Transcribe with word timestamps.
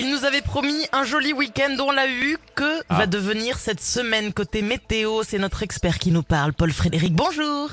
Il 0.00 0.10
nous 0.10 0.24
avait 0.24 0.40
promis 0.40 0.86
un 0.92 1.04
joli 1.04 1.32
week-end, 1.32 1.76
on 1.80 1.90
l'a 1.90 2.08
eu. 2.08 2.38
Que 2.54 2.80
Ah. 2.88 2.98
va 2.98 3.06
devenir 3.06 3.58
cette 3.58 3.80
semaine 3.82 4.32
côté 4.32 4.62
météo? 4.62 5.22
C'est 5.26 5.38
notre 5.38 5.62
expert 5.62 5.98
qui 5.98 6.10
nous 6.10 6.22
parle, 6.22 6.52
Paul 6.54 6.72
Frédéric. 6.72 7.14
Bonjour. 7.14 7.68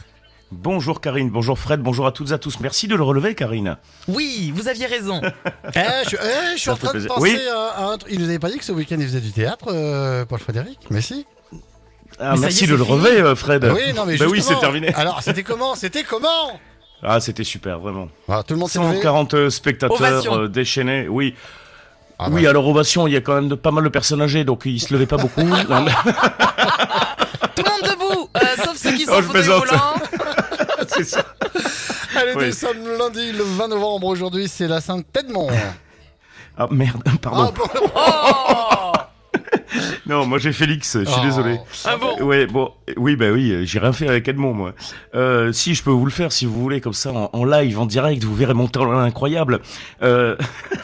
Bonjour 0.51 1.01
Karine, 1.01 1.29
bonjour 1.29 1.59
Fred, 1.59 1.81
bonjour 1.81 2.07
à 2.07 2.11
toutes 2.13 2.29
et 2.31 2.33
à 2.33 2.37
tous. 2.37 2.59
Merci 2.61 2.87
de 2.87 2.95
le 2.95 3.03
relever 3.03 3.35
Karine. 3.35 3.77
Oui, 4.07 4.51
vous 4.55 4.67
aviez 4.69 4.85
raison. 4.85 5.21
Eh, 5.75 5.79
je, 6.03 6.07
suis- 6.09 6.17
eh, 6.21 6.51
je 6.53 6.57
suis 6.57 6.59
Ça 6.61 6.73
en 6.73 6.75
train 6.77 6.93
de 6.93 7.05
penser 7.05 7.21
Oui. 7.21 7.37
à, 7.75 7.85
un 7.89 7.97
truc. 7.97 8.11
Il 8.13 8.19
nous 8.19 8.25
avait 8.29 8.39
pas 8.39 8.49
dit 8.49 8.57
que 8.57 8.63
ce 8.63 8.71
week-end 8.71 8.95
il 8.97 9.05
faisait 9.05 9.19
du 9.19 9.31
théâtre, 9.31 9.65
euh, 9.69 10.23
Paul 10.25 10.39
Frédéric 10.39 10.79
Mais 10.89 11.01
si. 11.01 11.25
Ah, 12.19 12.33
Mais 12.35 12.41
merci 12.41 12.63
est, 12.63 12.67
de 12.67 12.75
le 12.75 12.83
fini. 12.85 12.97
relever 12.97 13.21
euh, 13.21 13.35
Fred. 13.35 13.65
oui, 13.75 13.93
non, 13.93 14.05
mais 14.05 14.15
Bah 14.17 14.25
oui, 14.29 14.41
c'est 14.41 14.57
terminé. 14.59 14.93
Alors, 14.95 15.21
c'était 15.21 15.43
comment? 15.43 15.75
C'était 15.75 16.03
comment? 16.03 16.59
Ah, 17.03 17.19
c'était 17.19 17.43
super, 17.43 17.79
vraiment. 17.79 18.07
Ah, 18.29 18.41
Tout 18.47 18.53
le 18.53 18.59
monde 18.61 18.69
s'est 18.69 18.79
levé. 18.79 18.95
140 18.95 19.49
spectateurs 19.49 19.97
Ovation. 19.99 20.39
euh, 20.43 20.47
déchaînés, 20.47 21.07
oui. 21.09 21.35
Ah, 22.19 22.29
oui, 22.31 22.43
bah. 22.43 22.49
alors 22.49 22.67
ovation, 22.67 23.05
il 23.07 23.13
y 23.13 23.15
a 23.15 23.21
quand 23.21 23.35
même 23.35 23.47
de, 23.49 23.55
pas 23.55 23.71
mal 23.71 23.83
de 23.83 23.89
personnes 23.89 24.21
âgées, 24.21 24.43
donc 24.43 24.63
ils 24.65 24.79
se 24.79 24.91
levaient 24.93 25.05
pas 25.05 25.17
beaucoup. 25.17 25.41
Non, 25.69 25.81
mais- 25.81 25.91
Tout 27.55 27.63
le 27.63 27.69
monde 27.69 27.91
debout, 27.91 28.29
euh, 28.35 28.63
sauf 28.63 28.75
ceux 28.77 28.91
qui 28.93 29.05
sont 29.05 29.13
Oh, 29.15 29.21
au 29.21 30.85
c'est 30.87 31.03
ça. 31.03 31.23
Allez, 32.15 32.31
Oui. 32.35 32.45
nous 32.47 32.51
sommes 32.53 32.87
lundi, 32.97 33.31
le 33.31 33.43
20 33.43 33.67
novembre. 33.67 34.07
Aujourd'hui, 34.07 34.47
c'est 34.47 34.67
la 34.67 34.81
Sainte-Edmond. 34.81 35.49
Ah 36.57 36.67
merde, 36.71 37.03
pardon. 37.21 37.53
Bon. 37.55 37.63
Oh 37.95 38.91
Non, 40.07 40.25
moi 40.25 40.39
j'ai 40.39 40.53
Félix, 40.53 40.97
je 40.99 41.05
suis 41.05 41.19
Oh. 41.19 41.23
désolé. 41.25 41.59
Ah 41.85 41.97
bon? 41.97 42.23
Ouais, 42.23 42.47
bon, 42.47 42.71
oui, 42.95 43.15
bah 43.15 43.29
oui, 43.31 43.65
j'ai 43.67 43.77
rien 43.79 43.93
fait 43.93 44.07
avec 44.07 44.27
Edmond, 44.27 44.53
moi. 44.53 44.73
Euh, 45.13 45.51
si, 45.51 45.75
je 45.75 45.83
peux 45.83 45.91
vous 45.91 46.05
le 46.05 46.11
faire, 46.11 46.31
si 46.31 46.45
vous 46.45 46.59
voulez, 46.59 46.81
comme 46.81 46.93
ça, 46.93 47.11
en, 47.11 47.29
en 47.33 47.45
live, 47.45 47.77
en 47.79 47.85
direct, 47.85 48.23
vous 48.23 48.33
verrez 48.35 48.53
mon 48.55 48.67
talent 48.67 48.97
incroyable. 48.99 49.59
Euh, 50.01 50.35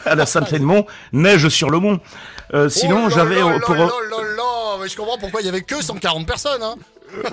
à 0.04 0.14
la 0.14 0.26
Sainte-Edmond, 0.26 0.86
neige 1.12 1.48
sur 1.48 1.70
le 1.70 1.78
mont. 1.78 2.00
Euh, 2.52 2.68
sinon, 2.68 3.04
Oh 3.06 3.10
j'avais, 3.10 3.42
euh, 3.42 3.54
là 3.54 3.60
pour, 3.60 3.74
là 3.74 3.86
là 3.86 4.22
là, 4.36 4.76
mais 4.80 4.88
je 4.88 4.96
comprends 4.96 5.18
pourquoi 5.18 5.40
il 5.40 5.46
y 5.46 5.48
avait 5.48 5.62
que 5.62 5.82
140 5.82 6.26
personnes. 6.26 6.62
Hein. 6.62 6.76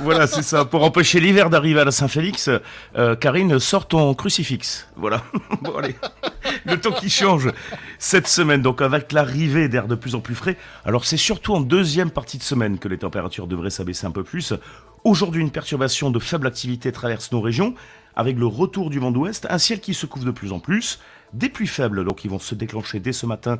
voilà, 0.02 0.28
c'est 0.28 0.42
ça, 0.42 0.66
pour 0.66 0.84
empêcher 0.84 1.20
l'hiver 1.20 1.50
d'arriver 1.50 1.80
à 1.80 1.86
la 1.86 1.92
Saint-Félix, 1.92 2.50
euh, 2.98 3.16
Karine, 3.16 3.60
sort 3.60 3.88
ton 3.88 4.14
crucifix. 4.14 4.88
Voilà. 4.96 5.24
bon, 5.62 5.76
allez. 5.78 5.96
Le 6.66 6.80
temps 6.80 6.92
qui 6.92 7.10
change 7.10 7.50
cette 8.00 8.28
semaine, 8.28 8.62
donc 8.62 8.82
avec 8.82 9.12
l'arrivée 9.12 9.68
d'air 9.68 9.88
de 9.88 9.96
plus 9.96 10.16
en 10.16 10.20
plus 10.20 10.36
frais. 10.36 10.58
Alors, 10.86 11.06
c'est 11.06 11.18
surtout 11.18 11.54
en 11.54 11.62
deuxième 11.62 12.12
partie 12.12 12.38
de 12.38 12.44
semaine 12.44 12.80
que 12.80 12.88
les 12.88 12.98
températures 12.98 13.48
devraient 13.48 13.70
s'abaisser 13.70 14.06
un 14.06 14.12
peu 14.12 14.24
plus. 14.24 14.54
Aujourd'hui, 15.04 15.42
une 15.42 15.52
perturbation 15.52 16.12
de 16.12 16.20
faible 16.20 16.48
activité 16.48 16.92
traverse 16.92 17.32
nos 17.32 17.42
régions, 17.42 17.74
avec 18.16 18.38
le 18.38 18.46
retour 18.46 18.90
du 18.90 19.00
vent 19.00 19.12
d'ouest, 19.12 19.48
un 19.50 19.58
ciel 19.58 19.80
qui 19.80 19.94
se 19.94 20.06
couvre 20.06 20.26
de 20.26 20.32
plus 20.32 20.52
en 20.52 20.60
plus, 20.60 21.00
des 21.34 21.50
pluies 21.50 21.68
faibles, 21.68 22.04
donc 22.06 22.18
qui 22.18 22.28
vont 22.28 22.40
se 22.40 22.56
déclencher 22.56 23.00
dès 23.00 23.14
ce 23.14 23.26
matin 23.26 23.58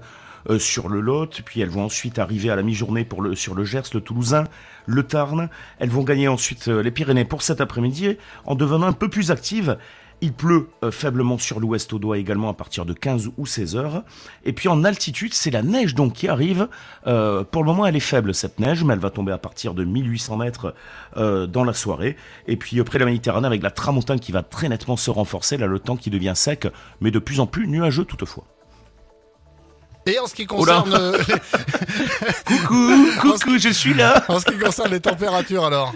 euh, 0.50 0.60
sur 0.60 0.90
le 0.90 1.02
Lot, 1.02 1.42
puis 1.46 1.62
elles 1.62 1.70
vont 1.70 1.86
ensuite 1.86 2.18
arriver 2.20 2.50
à 2.50 2.56
la 2.56 2.64
mi-journée 2.64 3.06
pour 3.06 3.22
le, 3.22 3.36
sur 3.36 3.54
le 3.54 3.64
Gers, 3.64 3.94
le 3.94 4.02
Toulousain, 4.02 4.46
le 4.88 5.04
Tarn. 5.04 5.50
Elles 5.80 5.90
vont 5.90 6.04
gagner 6.04 6.28
ensuite 6.28 6.68
euh, 6.68 6.82
les 6.82 6.92
Pyrénées 6.92 7.26
pour 7.26 7.42
cet 7.44 7.62
après-midi 7.62 8.18
en 8.46 8.56
devenant 8.56 8.88
un 8.88 8.94
peu 8.94 9.10
plus 9.10 9.32
actives. 9.32 9.78
Il 10.24 10.34
pleut 10.34 10.70
euh, 10.84 10.92
faiblement 10.92 11.40
sur 11.40 11.60
l'ouest 11.60 11.92
au 11.94 12.00
doigt 12.00 12.20
également 12.20 12.50
à 12.50 12.54
partir 12.54 12.86
de 12.86 12.94
15 12.94 13.32
ou 13.38 13.46
16 13.48 13.76
heures. 13.76 14.04
Et 14.46 14.54
puis 14.54 14.70
en 14.70 14.84
altitude, 14.84 15.34
c'est 15.34 15.50
la 15.50 15.64
neige 15.64 15.96
donc 15.96 16.14
qui 16.14 16.28
arrive. 16.28 16.68
Euh, 17.08 17.44
pour 17.44 17.64
le 17.64 17.68
moment, 17.68 17.88
elle 17.88 17.96
est 17.96 18.00
faible 18.00 18.36
cette 18.36 18.60
neige, 18.60 18.84
mais 18.84 18.94
elle 18.94 19.00
va 19.00 19.10
tomber 19.10 19.32
à 19.32 19.40
partir 19.40 19.74
de 19.74 19.84
1800 19.84 20.38
mètres 20.38 20.76
euh, 21.18 21.48
dans 21.48 21.64
la 21.64 21.74
soirée. 21.74 22.16
Et 22.48 22.56
puis 22.56 22.82
près 22.84 23.00
de 23.00 23.04
la 23.04 23.10
Méditerranée, 23.10 23.48
avec 23.48 23.64
la 23.64 23.72
tramontane 23.72 24.20
qui 24.20 24.32
va 24.32 24.44
très 24.44 24.70
nettement 24.70 24.96
se 24.96 25.10
renforcer, 25.10 25.58
là 25.58 25.66
le 25.66 25.80
temps 25.80 25.98
qui 25.98 26.12
devient 26.12 26.34
sec, 26.36 26.68
mais 27.00 27.10
de 27.10 27.20
plus 27.20 27.40
en 27.40 27.48
plus 27.48 27.68
nuageux 27.68 28.06
toutefois. 28.06 28.46
Et 30.06 30.18
en 30.20 30.28
ce 30.28 30.34
qui 30.34 30.46
concerne, 30.46 30.92
Coucou, 32.46 33.08
coucou, 33.22 33.58
je 33.58 33.70
suis 33.70 33.94
là. 33.94 34.24
en 34.28 34.40
ce 34.40 34.46
qui 34.46 34.58
concerne 34.58 34.92
les 34.92 35.00
températures, 35.00 35.66
alors? 35.66 35.94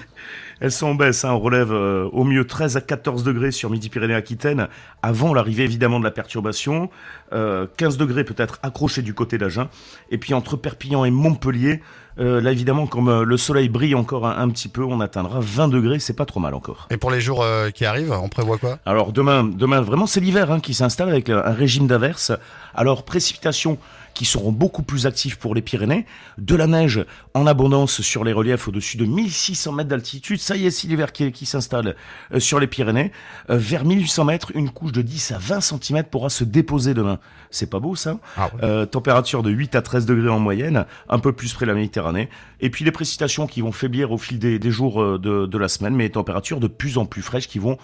Elles 0.59 0.71
sont 0.71 0.87
en 0.87 0.95
baisse, 0.95 1.25
hein. 1.25 1.33
on 1.33 1.39
relève 1.39 1.71
euh, 1.71 2.09
au 2.11 2.23
mieux 2.23 2.45
13 2.45 2.77
à 2.77 2.81
14 2.81 3.23
degrés 3.23 3.51
sur 3.51 3.69
Midi-Pyrénées-Aquitaine, 3.69 4.67
avant 5.01 5.33
l'arrivée 5.33 5.63
évidemment 5.63 5.99
de 5.99 6.05
la 6.05 6.11
perturbation, 6.11 6.89
euh, 7.33 7.67
15 7.77 7.97
degrés 7.97 8.23
peut-être 8.23 8.59
accrochés 8.63 9.01
du 9.01 9.13
côté 9.13 9.37
d'Agen, 9.37 9.69
et 10.09 10.17
puis 10.17 10.33
entre 10.33 10.55
Perpignan 10.55 11.05
et 11.05 11.11
Montpellier, 11.11 11.81
euh, 12.17 12.39
là 12.39 12.51
évidemment 12.51 12.87
comme 12.87 13.09
euh, 13.09 13.23
le 13.25 13.35
soleil 13.35 13.67
brille 13.67 13.93
encore 13.93 14.25
un, 14.25 14.37
un 14.37 14.49
petit 14.49 14.69
peu, 14.69 14.83
on 14.83 15.01
atteindra 15.01 15.39
20 15.41 15.67
degrés, 15.67 15.99
c'est 15.99 16.13
pas 16.13 16.25
trop 16.25 16.39
mal 16.39 16.53
encore. 16.53 16.87
Et 16.89 16.97
pour 16.97 17.11
les 17.11 17.19
jours 17.19 17.43
euh, 17.43 17.71
qui 17.71 17.83
arrivent, 17.83 18.13
on 18.13 18.29
prévoit 18.29 18.57
quoi? 18.57 18.79
Alors 18.85 19.11
demain, 19.11 19.43
demain 19.43 19.81
vraiment 19.81 20.05
c'est 20.05 20.21
l'hiver 20.21 20.49
hein, 20.49 20.61
qui 20.61 20.73
s'installe 20.73 21.09
avec 21.09 21.29
un 21.29 21.41
régime 21.41 21.87
d'averses. 21.87 22.31
Alors 22.73 23.03
précipitations 23.03 23.77
qui 24.15 24.25
seront 24.25 24.51
beaucoup 24.51 24.81
plus 24.81 25.05
actives 25.05 25.37
pour 25.37 25.53
les 25.53 25.61
Pyrénées, 25.61 26.05
de 26.39 26.55
la 26.55 26.65
neige 26.65 27.05
en 27.33 27.45
abondance 27.45 28.01
sur 28.01 28.23
les 28.23 28.33
reliefs 28.33 28.67
au-dessus 28.67 28.97
de 28.97 29.05
1600 29.05 29.73
mètres 29.73 29.89
d'altitude. 29.89 30.39
Ça 30.39 30.55
y 30.55 30.65
est, 30.65 30.71
c'est 30.71 30.87
l'hiver 30.87 31.11
qui, 31.11 31.31
qui 31.31 31.45
s'installe 31.45 31.95
euh, 32.33 32.39
sur 32.39 32.59
les 32.59 32.67
Pyrénées. 32.67 33.11
Euh, 33.49 33.57
vers 33.57 33.83
1800 33.85 34.25
mètres, 34.25 34.51
une 34.55 34.69
couche 34.69 34.93
de 34.93 35.01
10 35.01 35.33
à 35.33 35.37
20 35.37 35.61
cm 35.61 36.03
pourra 36.05 36.29
se 36.29 36.43
déposer 36.45 36.93
demain. 36.93 37.19
C'est 37.51 37.69
pas 37.69 37.79
beau 37.79 37.95
ça 37.95 38.17
Ah 38.37 38.49
ouais. 38.53 38.63
Euh, 38.63 38.85
Température 38.85 39.43
de 39.43 39.51
8 39.51 39.75
à 39.75 39.81
13 39.81 40.05
degrés 40.05 40.29
en 40.29 40.39
moyenne, 40.39 40.85
un 41.09 41.19
peu 41.19 41.33
plus 41.33 41.53
près 41.53 41.65
de 41.65 41.71
la 41.71 41.75
Méditerranée. 41.75 42.29
Et 42.61 42.69
puis 42.69 42.85
les 42.85 42.91
précipitations 42.91 43.47
qui 43.47 43.59
vont 43.59 43.73
faiblir 43.73 44.11
au 44.13 44.17
fil 44.17 44.39
des, 44.39 44.59
des 44.59 44.71
jours 44.71 45.19
de, 45.19 45.45
de 45.45 45.57
la 45.57 45.67
semaine, 45.67 45.93
mais 45.93 46.05
les 46.05 46.11
températures 46.11 46.61
de 46.61 46.67
plus 46.67 46.97
en 46.97 47.05
plus 47.05 47.21
fraîches 47.21 47.49
qui 47.49 47.59
vont 47.59 47.77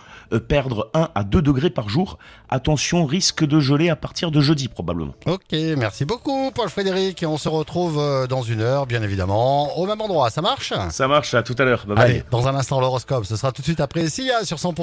perdre 0.47 0.89
1 0.93 1.09
à 1.13 1.23
2 1.23 1.41
degrés 1.41 1.69
par 1.69 1.89
jour. 1.89 2.17
Attention, 2.49 3.05
risque 3.05 3.45
de 3.45 3.59
geler 3.59 3.89
à 3.89 3.95
partir 3.97 4.31
de 4.31 4.39
jeudi 4.39 4.69
probablement. 4.69 5.13
Ok, 5.25 5.51
merci 5.77 6.05
beaucoup, 6.05 6.20
Paul 6.23 6.69
Frédéric. 6.69 7.23
Et 7.23 7.25
on 7.25 7.37
se 7.37 7.49
retrouve 7.49 7.99
euh, 7.99 8.27
dans 8.27 8.41
une 8.41 8.61
heure, 8.61 8.85
bien 8.85 9.01
évidemment, 9.01 9.77
au 9.77 9.85
même 9.85 10.01
endroit. 10.01 10.29
Ça 10.29 10.41
marche? 10.41 10.73
Ça 10.89 11.07
marche, 11.07 11.33
à 11.33 11.43
tout 11.43 11.55
à 11.57 11.63
l'heure. 11.63 11.85
Bye 11.85 11.95
bye. 11.95 12.05
Allez, 12.05 12.23
dans 12.31 12.47
un 12.47 12.55
instant, 12.55 12.79
l'horoscope. 12.79 13.25
Ce 13.25 13.35
sera 13.35 13.51
tout 13.51 13.61
de 13.61 13.65
suite 13.67 13.79
après 13.79 14.03
ici, 14.03 14.29
sur 14.43 14.57
100%. 14.57 14.81